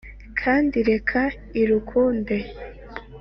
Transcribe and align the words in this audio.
Kandi 0.41 0.77
reka 0.89 1.19
irukunde 1.61 2.37